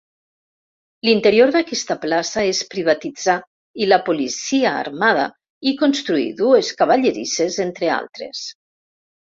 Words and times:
L'interior 1.07 1.51
d'aquesta 1.55 1.97
plaça 2.05 2.45
es 2.53 2.61
privatitzà 2.71 3.37
i 3.85 3.91
la 3.91 4.01
Policia 4.09 4.73
Armada 4.79 5.29
hi 5.69 5.77
construí 5.85 6.27
dues 6.43 6.75
cavallerisses, 6.83 7.63
entre 7.71 7.95
altres. 8.01 8.45